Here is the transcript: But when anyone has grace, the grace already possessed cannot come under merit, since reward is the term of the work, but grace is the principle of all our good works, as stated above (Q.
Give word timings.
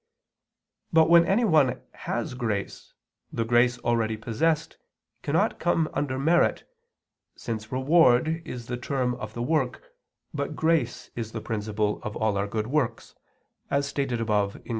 But 0.91 1.11
when 1.11 1.27
anyone 1.27 1.79
has 1.91 2.33
grace, 2.33 2.95
the 3.31 3.45
grace 3.45 3.77
already 3.77 4.17
possessed 4.17 4.77
cannot 5.21 5.59
come 5.59 5.87
under 5.93 6.17
merit, 6.17 6.67
since 7.35 7.71
reward 7.71 8.41
is 8.43 8.65
the 8.65 8.77
term 8.77 9.13
of 9.13 9.35
the 9.35 9.43
work, 9.43 9.93
but 10.33 10.55
grace 10.55 11.11
is 11.15 11.33
the 11.33 11.41
principle 11.41 12.01
of 12.01 12.15
all 12.15 12.35
our 12.35 12.47
good 12.47 12.65
works, 12.65 13.13
as 13.69 13.85
stated 13.87 14.19
above 14.19 14.53
(Q. 14.53 14.63